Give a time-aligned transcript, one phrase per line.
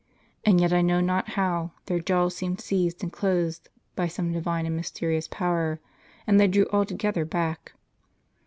[0.43, 4.65] And yet, I know not how, their jaws seemed seized and closed by some divine
[4.65, 5.79] and mysterious power,
[6.25, 7.73] and they drew altogether back."